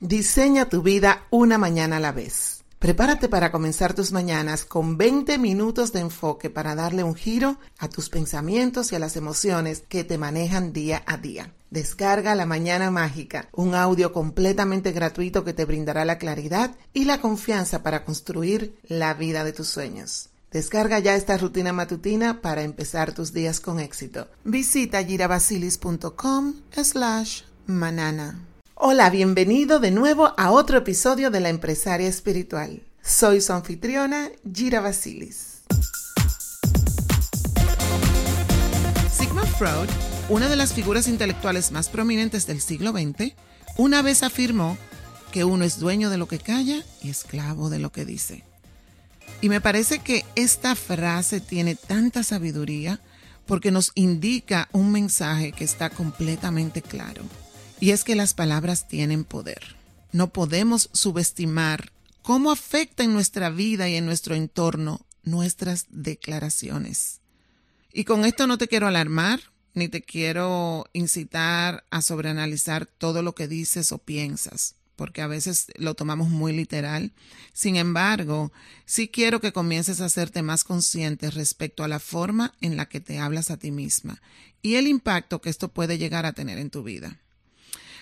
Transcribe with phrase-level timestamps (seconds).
[0.00, 2.64] Diseña tu vida una mañana a la vez.
[2.78, 7.90] Prepárate para comenzar tus mañanas con 20 minutos de enfoque para darle un giro a
[7.90, 11.52] tus pensamientos y a las emociones que te manejan día a día.
[11.68, 17.20] Descarga La Mañana Mágica, un audio completamente gratuito que te brindará la claridad y la
[17.20, 20.30] confianza para construir la vida de tus sueños.
[20.50, 24.28] Descarga ya esta rutina matutina para empezar tus días con éxito.
[24.44, 28.49] Visita girabasilis.com slash manana.
[28.82, 32.80] Hola, bienvenido de nuevo a otro episodio de La Empresaria Espiritual.
[33.02, 35.64] Soy su anfitriona, Gira Basilis.
[39.12, 39.90] Sigmund Freud,
[40.30, 43.34] una de las figuras intelectuales más prominentes del siglo XX,
[43.76, 44.78] una vez afirmó
[45.30, 48.44] que uno es dueño de lo que calla y esclavo de lo que dice.
[49.42, 52.98] Y me parece que esta frase tiene tanta sabiduría
[53.44, 57.24] porque nos indica un mensaje que está completamente claro
[57.80, 59.76] y es que las palabras tienen poder.
[60.12, 61.90] No podemos subestimar
[62.22, 67.20] cómo afecta en nuestra vida y en nuestro entorno nuestras declaraciones.
[67.92, 69.40] Y con esto no te quiero alarmar,
[69.74, 75.66] ni te quiero incitar a sobreanalizar todo lo que dices o piensas, porque a veces
[75.76, 77.12] lo tomamos muy literal.
[77.52, 78.52] Sin embargo,
[78.84, 83.00] sí quiero que comiences a hacerte más consciente respecto a la forma en la que
[83.00, 84.20] te hablas a ti misma
[84.62, 87.18] y el impacto que esto puede llegar a tener en tu vida.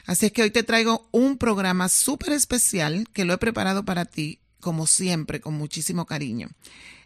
[0.09, 4.07] Así es que hoy te traigo un programa súper especial que lo he preparado para
[4.07, 6.49] ti, como siempre, con muchísimo cariño.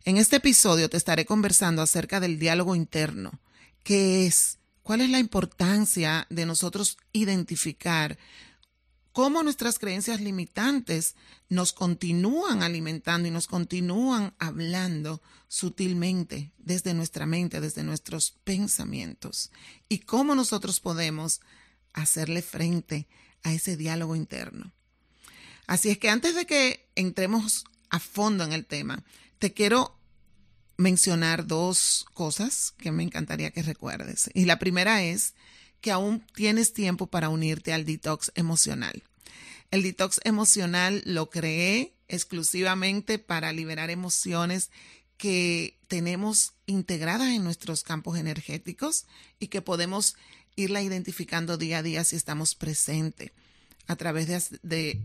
[0.04, 3.40] En este episodio te estaré conversando acerca del diálogo interno.
[3.82, 4.60] ¿Qué es?
[4.84, 8.18] ¿Cuál es la importancia de nosotros identificar
[9.10, 11.16] cómo nuestras creencias limitantes
[11.48, 19.50] nos continúan alimentando y nos continúan hablando sutilmente desde nuestra mente, desde nuestros pensamientos?
[19.88, 21.40] Y cómo nosotros podemos
[21.92, 23.06] hacerle frente
[23.42, 24.72] a ese diálogo interno.
[25.66, 29.04] Así es que antes de que entremos a fondo en el tema,
[29.38, 29.98] te quiero
[30.76, 34.30] mencionar dos cosas que me encantaría que recuerdes.
[34.34, 35.34] Y la primera es
[35.80, 39.02] que aún tienes tiempo para unirte al detox emocional.
[39.70, 44.70] El detox emocional lo creé exclusivamente para liberar emociones
[45.16, 49.06] que tenemos integradas en nuestros campos energéticos
[49.38, 50.16] y que podemos
[50.56, 53.32] irla identificando día a día si estamos presentes
[53.86, 54.26] a través
[54.62, 55.00] de,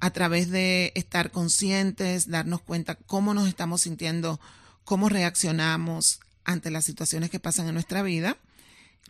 [0.00, 4.40] a través de estar conscientes, darnos cuenta cómo nos estamos sintiendo,
[4.84, 8.36] cómo reaccionamos ante las situaciones que pasan en nuestra vida,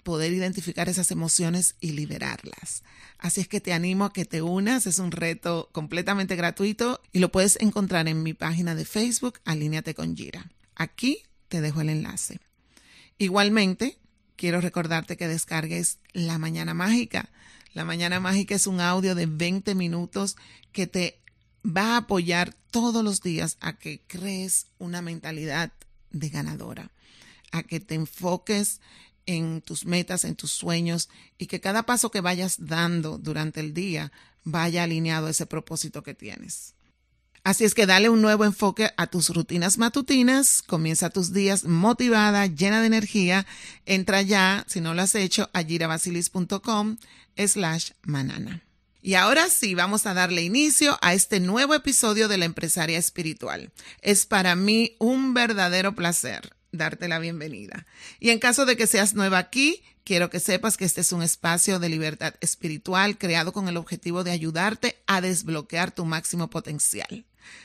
[0.03, 2.83] poder identificar esas emociones y liberarlas.
[3.19, 7.19] Así es que te animo a que te unas, es un reto completamente gratuito y
[7.19, 10.51] lo puedes encontrar en mi página de Facebook, Alíneate con Gira.
[10.75, 12.41] Aquí te dejo el enlace.
[13.19, 13.99] Igualmente,
[14.41, 17.29] quiero recordarte que descargues La Mañana Mágica.
[17.75, 20.39] La Mañana Mágica es un audio de 20 minutos
[20.73, 21.21] que te
[21.63, 25.73] va a apoyar todos los días a que crees una mentalidad
[26.11, 26.91] de ganadora,
[27.53, 28.81] a que te enfoques
[29.27, 33.75] en tus metas, en tus sueños y que cada paso que vayas dando durante el
[33.75, 34.11] día
[34.43, 36.73] vaya alineado a ese propósito que tienes.
[37.43, 42.47] Así es que dale un nuevo enfoque a tus rutinas matutinas, comienza tus días motivada,
[42.47, 43.47] llena de energía,
[43.87, 46.99] entra ya, si no lo has hecho, a girabasilis.com
[47.37, 48.63] slash manana.
[49.03, 53.73] Y ahora sí, vamos a darle inicio a este nuevo episodio de la empresaria espiritual.
[54.03, 57.87] Es para mí un verdadero placer darte la bienvenida.
[58.21, 61.23] Y en caso de que seas nueva aquí, quiero que sepas que este es un
[61.23, 67.25] espacio de libertad espiritual creado con el objetivo de ayudarte a desbloquear tu máximo potencial.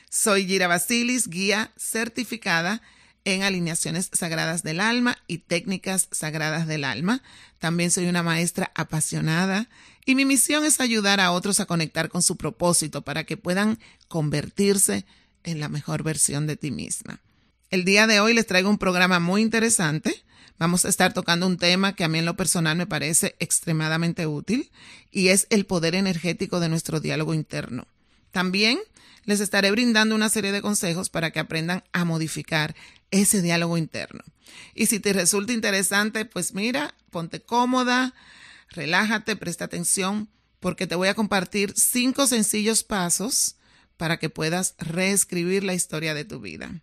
[0.10, 2.82] Soy Gira Basilis, guía certificada
[3.26, 7.24] en alineaciones sagradas del alma y técnicas sagradas del alma.
[7.60, 9.68] También soy una maestra apasionada
[10.06, 13.80] y mi misión es ayudar a otros a conectar con su propósito para que puedan
[14.08, 15.06] convertirse
[15.44, 17.20] en la mejor versión de ti misma.
[17.72, 20.24] El día de hoy les traigo un programa muy interesante.
[20.60, 24.28] Vamos a estar tocando un tema que a mí en lo personal me parece extremadamente
[24.28, 24.72] útil
[25.12, 27.88] y es el poder energético de nuestro diálogo interno.
[28.32, 28.80] También
[29.26, 32.76] les estaré brindando una serie de consejos para que aprendan a modificar
[33.12, 34.24] ese diálogo interno.
[34.74, 38.14] Y si te resulta interesante, pues mira, ponte cómoda,
[38.70, 40.30] relájate, presta atención,
[40.60, 43.56] porque te voy a compartir cinco sencillos pasos
[43.98, 46.82] para que puedas reescribir la historia de tu vida.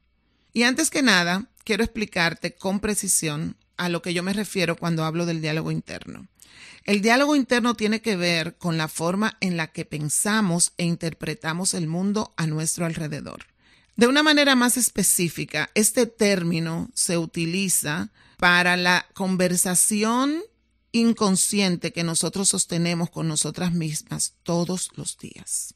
[0.53, 5.05] Y antes que nada, quiero explicarte con precisión a lo que yo me refiero cuando
[5.05, 6.29] hablo del diálogo interno.
[6.85, 11.75] El diálogo interno tiene que ver con la forma en la que pensamos e interpretamos
[11.75, 13.47] el mundo a nuestro alrededor.
[13.97, 20.43] De una manera más específica, este término se utiliza para la conversación
[20.93, 25.75] inconsciente que nosotros sostenemos con nosotras mismas todos los días.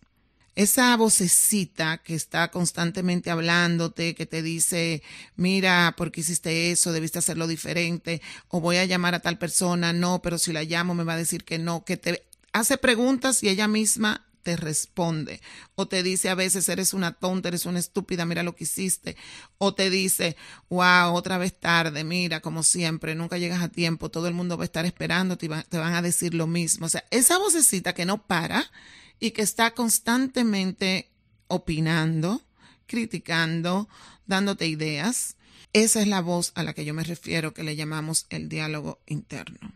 [0.56, 5.03] Esa vocecita que está constantemente hablándote, que te dice,
[5.37, 6.93] mira, ¿por qué hiciste eso?
[6.93, 8.23] Debiste hacerlo diferente.
[8.49, 9.93] O voy a llamar a tal persona.
[9.93, 11.85] No, pero si la llamo me va a decir que no.
[11.85, 15.43] Que te hace preguntas y ella misma te responde.
[15.75, 19.17] O te dice a veces, eres una tonta, eres una estúpida, mira lo que hiciste.
[19.58, 20.37] O te dice,
[20.70, 24.62] wow, otra vez tarde, mira, como siempre, nunca llegas a tiempo, todo el mundo va
[24.62, 26.87] a estar esperando, te, van a decir lo mismo.
[26.87, 28.70] O sea, esa vocecita que no para
[29.19, 31.11] y que está constantemente
[31.49, 32.43] opinando,
[32.87, 33.89] criticando,
[34.27, 35.37] dándote ideas.
[35.73, 39.01] Esa es la voz a la que yo me refiero, que le llamamos el diálogo
[39.07, 39.73] interno.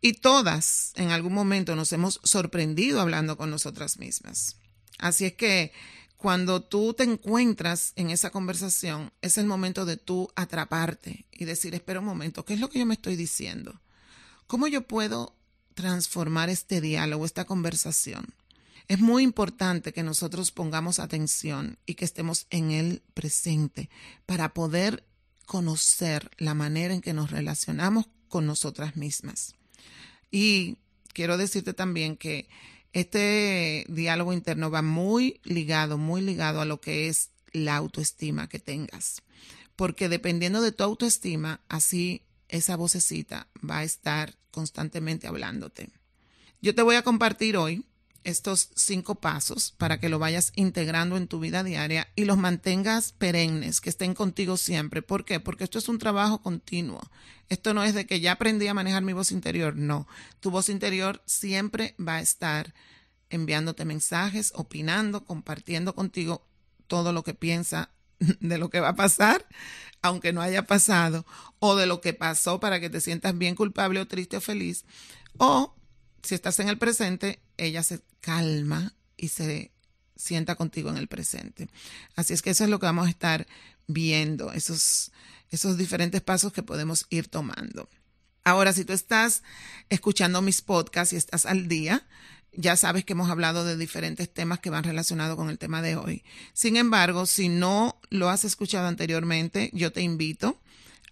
[0.00, 4.56] Y todas en algún momento nos hemos sorprendido hablando con nosotras mismas.
[4.98, 5.72] Así es que
[6.16, 11.74] cuando tú te encuentras en esa conversación, es el momento de tú atraparte y decir,
[11.74, 13.80] espera un momento, ¿qué es lo que yo me estoy diciendo?
[14.46, 15.34] ¿Cómo yo puedo
[15.74, 18.34] transformar este diálogo, esta conversación?
[18.88, 23.90] Es muy importante que nosotros pongamos atención y que estemos en el presente
[24.26, 25.04] para poder
[25.46, 29.54] conocer la manera en que nos relacionamos con nosotras mismas.
[30.30, 30.78] Y
[31.12, 32.48] quiero decirte también que
[32.92, 38.58] este diálogo interno va muy ligado, muy ligado a lo que es la autoestima que
[38.58, 39.22] tengas.
[39.76, 45.90] Porque dependiendo de tu autoestima, así esa vocecita va a estar constantemente hablándote.
[46.60, 47.84] Yo te voy a compartir hoy
[48.24, 53.12] estos cinco pasos para que lo vayas integrando en tu vida diaria y los mantengas
[53.12, 55.02] perennes, que estén contigo siempre.
[55.02, 55.40] ¿Por qué?
[55.40, 57.00] Porque esto es un trabajo continuo.
[57.48, 60.06] Esto no es de que ya aprendí a manejar mi voz interior, no.
[60.40, 62.74] Tu voz interior siempre va a estar
[63.30, 66.46] enviándote mensajes, opinando, compartiendo contigo
[66.86, 67.90] todo lo que piensa
[68.40, 69.46] de lo que va a pasar,
[70.02, 71.26] aunque no haya pasado,
[71.58, 74.84] o de lo que pasó para que te sientas bien culpable o triste o feliz,
[75.38, 75.74] o
[76.22, 79.72] si estás en el presente, ella se calma y se
[80.16, 81.68] sienta contigo en el presente.
[82.16, 83.46] Así es que eso es lo que vamos a estar
[83.86, 85.12] viendo, esos,
[85.50, 87.88] esos diferentes pasos que podemos ir tomando.
[88.44, 89.42] Ahora, si tú estás
[89.88, 92.06] escuchando mis podcasts y estás al día,
[92.52, 95.96] ya sabes que hemos hablado de diferentes temas que van relacionados con el tema de
[95.96, 96.24] hoy.
[96.52, 100.60] Sin embargo, si no lo has escuchado anteriormente, yo te invito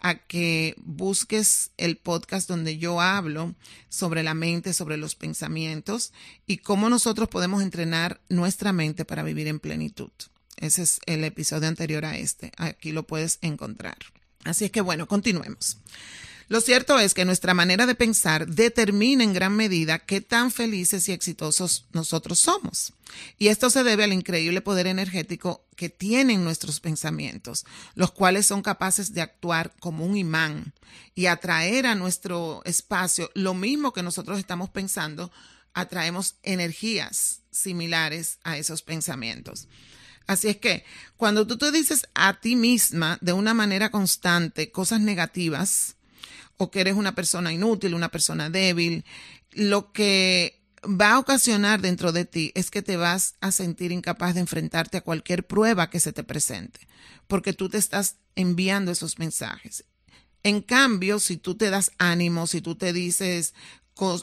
[0.01, 3.55] a que busques el podcast donde yo hablo
[3.89, 6.13] sobre la mente, sobre los pensamientos
[6.47, 10.11] y cómo nosotros podemos entrenar nuestra mente para vivir en plenitud.
[10.57, 12.53] Ese es el episodio anterior a este.
[12.57, 13.97] Aquí lo puedes encontrar.
[14.45, 15.79] Así es que bueno, continuemos.
[16.51, 21.09] Lo cierto es que nuestra manera de pensar determina en gran medida qué tan felices
[21.09, 22.93] y exitosos nosotros somos.
[23.39, 28.63] Y esto se debe al increíble poder energético que tienen nuestros pensamientos, los cuales son
[28.63, 30.75] capaces de actuar como un imán
[31.15, 35.31] y atraer a nuestro espacio lo mismo que nosotros estamos pensando,
[35.73, 39.69] atraemos energías similares a esos pensamientos.
[40.27, 40.85] Así es que
[41.17, 45.95] cuando tú te dices a ti misma de una manera constante cosas negativas,
[46.61, 49.07] o que eres una persona inútil, una persona débil,
[49.53, 54.35] lo que va a ocasionar dentro de ti es que te vas a sentir incapaz
[54.35, 56.87] de enfrentarte a cualquier prueba que se te presente,
[57.29, 59.87] porque tú te estás enviando esos mensajes.
[60.43, 63.55] En cambio, si tú te das ánimo, si tú te dices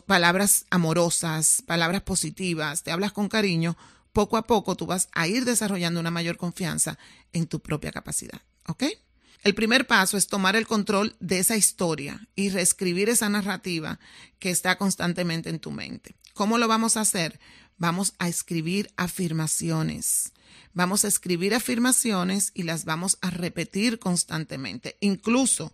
[0.06, 3.76] palabras amorosas, palabras positivas, te hablas con cariño,
[4.14, 7.00] poco a poco tú vas a ir desarrollando una mayor confianza
[7.34, 8.42] en tu propia capacidad.
[8.68, 8.84] ¿Ok?
[9.44, 14.00] El primer paso es tomar el control de esa historia y reescribir esa narrativa
[14.40, 16.16] que está constantemente en tu mente.
[16.34, 17.40] ¿Cómo lo vamos a hacer?
[17.78, 20.34] Vamos a escribir afirmaciones.
[20.74, 24.98] Vamos a escribir afirmaciones y las vamos a repetir constantemente.
[25.00, 25.74] Incluso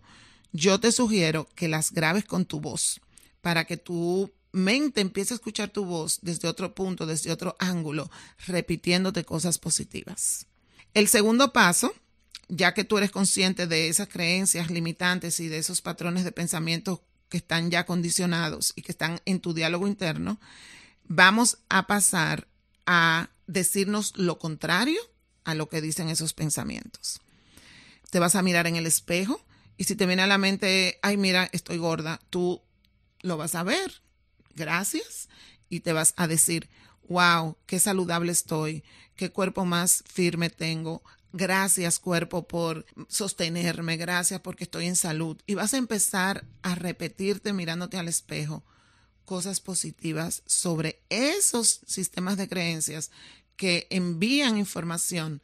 [0.52, 3.00] yo te sugiero que las grabes con tu voz
[3.40, 8.10] para que tu mente empiece a escuchar tu voz desde otro punto, desde otro ángulo,
[8.46, 10.46] repitiéndote cosas positivas.
[10.94, 11.92] El segundo paso
[12.48, 17.02] ya que tú eres consciente de esas creencias limitantes y de esos patrones de pensamiento
[17.28, 20.40] que están ya condicionados y que están en tu diálogo interno,
[21.04, 22.48] vamos a pasar
[22.86, 25.00] a decirnos lo contrario
[25.44, 27.20] a lo que dicen esos pensamientos.
[28.10, 29.44] Te vas a mirar en el espejo
[29.76, 32.62] y si te viene a la mente, ay, mira, estoy gorda, tú
[33.20, 34.02] lo vas a ver,
[34.54, 35.28] gracias,
[35.68, 36.68] y te vas a decir,
[37.08, 38.84] wow, qué saludable estoy,
[39.16, 41.02] qué cuerpo más firme tengo,
[41.36, 45.36] Gracias cuerpo por sostenerme, gracias porque estoy en salud.
[45.48, 48.62] Y vas a empezar a repetirte mirándote al espejo
[49.24, 53.10] cosas positivas sobre esos sistemas de creencias
[53.56, 55.42] que envían información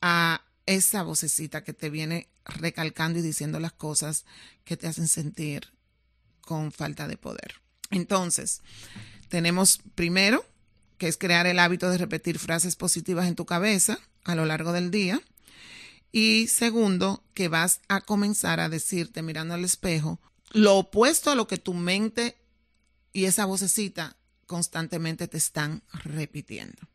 [0.00, 4.26] a esa vocecita que te viene recalcando y diciendo las cosas
[4.62, 5.72] que te hacen sentir
[6.40, 7.56] con falta de poder.
[7.90, 8.62] Entonces,
[9.28, 10.46] tenemos primero,
[10.98, 14.72] que es crear el hábito de repetir frases positivas en tu cabeza a lo largo
[14.72, 15.20] del día.
[16.12, 20.20] Y segundo, que vas a comenzar a decirte mirando al espejo
[20.52, 22.36] lo opuesto a lo que tu mente
[23.12, 26.88] y esa vocecita constantemente te están repitiendo.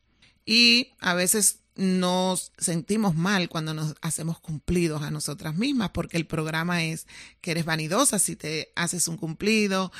[0.45, 6.27] Y a veces nos sentimos mal cuando nos hacemos cumplidos a nosotras mismas, porque el
[6.27, 7.07] programa es
[7.39, 9.91] que eres vanidosa si te haces un cumplido,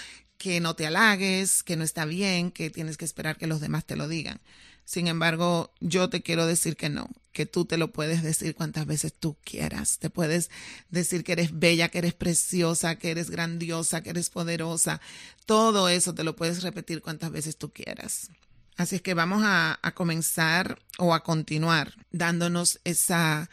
[0.42, 3.86] que no te halagues, que no está bien, que tienes que esperar que los demás
[3.86, 4.42] te lo digan.
[4.86, 8.88] Sin embargo, yo te quiero decir que no, que tú te lo puedes decir cuantas
[8.88, 10.00] veces tú quieras.
[10.00, 10.50] Te puedes
[10.90, 15.00] decir que eres bella, que eres preciosa, que eres grandiosa, que eres poderosa.
[15.46, 18.32] Todo eso te lo puedes repetir cuantas veces tú quieras.
[18.78, 23.48] Así es que vamos a, comenzar o a continuar dándonos esa,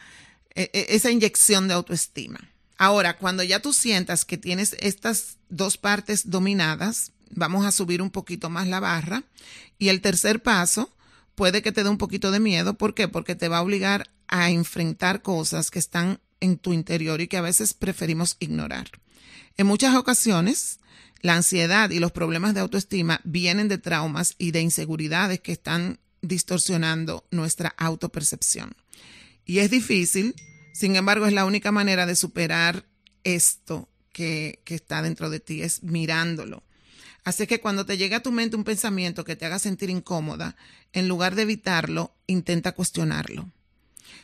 [0.55, 2.39] e, e, esa inyección de autoestima.
[2.79, 8.09] Ahora, cuando ya tú sientas que tienes estas dos partes dominadas, vamos a subir un
[8.09, 9.23] poquito más la barra.
[9.77, 10.89] Y el tercer paso
[11.35, 12.75] puede que te dé un poquito de miedo.
[12.75, 13.09] ¿Por qué?
[13.09, 17.35] Porque te va a obligar a enfrentar cosas que están en tu interior y que
[17.35, 18.89] a veces preferimos ignorar.
[19.57, 20.79] En muchas ocasiones,
[21.21, 25.99] la ansiedad y los problemas de autoestima vienen de traumas y de inseguridades que están
[26.21, 28.73] distorsionando nuestra autopercepción.
[29.43, 30.33] Y es difícil,
[30.79, 32.85] sin embargo, es la única manera de superar
[33.25, 36.63] esto que, está dentro de ti, es mirándolo.
[37.25, 40.55] Así que cuando te llegue a tu mente un pensamiento que te haga sentir incómoda,
[40.93, 43.51] en lugar de evitarlo, intenta cuestionarlo.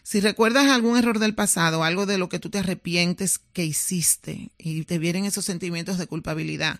[0.02, 4.52] Si recuerdas algún error del pasado, algo de lo que tú te arrepientes que hiciste
[4.58, 6.80] y te vienen esos sentimientos de culpabilidad,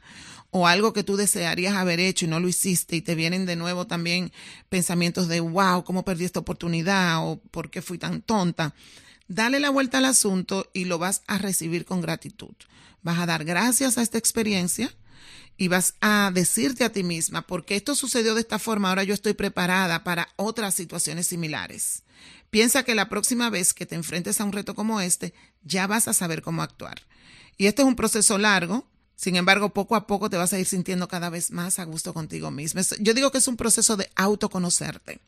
[0.52, 3.58] o algo que tú desearías haber hecho y no lo hiciste y te vienen de
[3.58, 4.32] nuevo también
[4.70, 7.28] pensamientos de, wow, ¿cómo perdí esta oportunidad?
[7.28, 8.74] o ¿por qué fui tan tonta?
[9.28, 12.54] Dale la vuelta al asunto y lo vas a recibir con gratitud.
[13.02, 14.94] Vas a dar gracias a esta experiencia
[15.58, 19.14] y vas a decirte a ti misma, porque esto sucedió de esta forma, ahora yo
[19.14, 22.04] estoy preparada para otras situaciones similares.
[22.50, 26.08] Piensa que la próxima vez que te enfrentes a un reto como este, ya vas
[26.08, 27.02] a saber cómo actuar.
[27.58, 30.66] Y esto es un proceso largo, sin embargo, poco a poco te vas a ir
[30.66, 32.82] sintiendo cada vez más a gusto contigo mismo.
[33.00, 35.20] Yo digo que es un proceso de autoconocerte.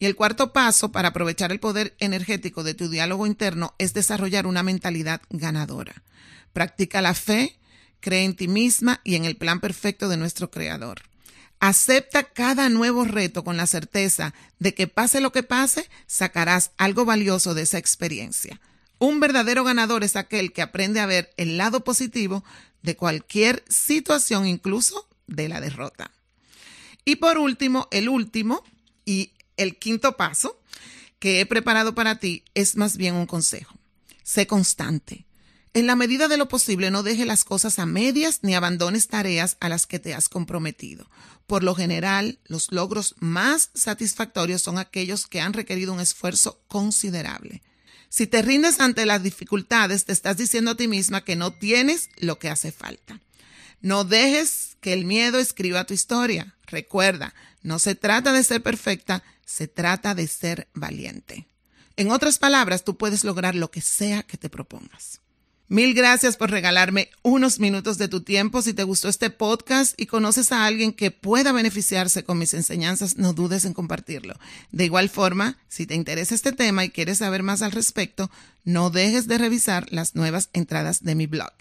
[0.00, 4.46] Y el cuarto paso para aprovechar el poder energético de tu diálogo interno es desarrollar
[4.46, 6.02] una mentalidad ganadora.
[6.54, 7.58] Practica la fe,
[8.00, 11.02] cree en ti misma y en el plan perfecto de nuestro Creador.
[11.60, 17.04] Acepta cada nuevo reto con la certeza de que pase lo que pase, sacarás algo
[17.04, 18.58] valioso de esa experiencia.
[18.98, 22.42] Un verdadero ganador es aquel que aprende a ver el lado positivo
[22.80, 26.10] de cualquier situación, incluso de la derrota.
[27.04, 28.64] Y por último, el último
[29.04, 30.60] y el quinto paso
[31.18, 33.74] que he preparado para ti es más bien un consejo.
[34.22, 35.26] Sé constante.
[35.72, 39.56] En la medida de lo posible, no deje las cosas a medias ni abandones tareas
[39.60, 41.08] a las que te has comprometido.
[41.46, 47.62] Por lo general, los logros más satisfactorios son aquellos que han requerido un esfuerzo considerable.
[48.08, 52.08] Si te rindes ante las dificultades, te estás diciendo a ti misma que no tienes
[52.16, 53.20] lo que hace falta.
[53.80, 56.56] No dejes que el miedo escriba tu historia.
[56.66, 61.48] Recuerda, no se trata de ser perfecta, se trata de ser valiente.
[61.96, 65.20] En otras palabras, tú puedes lograr lo que sea que te propongas.
[65.66, 68.62] Mil gracias por regalarme unos minutos de tu tiempo.
[68.62, 73.18] Si te gustó este podcast y conoces a alguien que pueda beneficiarse con mis enseñanzas,
[73.18, 74.34] no dudes en compartirlo.
[74.70, 78.30] De igual forma, si te interesa este tema y quieres saber más al respecto,
[78.64, 81.52] no dejes de revisar las nuevas entradas de mi blog.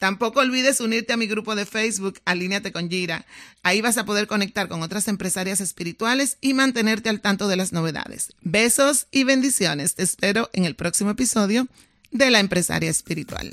[0.00, 3.26] Tampoco olvides unirte a mi grupo de Facebook, Alíneate con Gira.
[3.62, 7.74] Ahí vas a poder conectar con otras empresarias espirituales y mantenerte al tanto de las
[7.74, 8.32] novedades.
[8.40, 9.96] Besos y bendiciones.
[9.96, 11.68] Te espero en el próximo episodio
[12.12, 13.52] de la empresaria espiritual.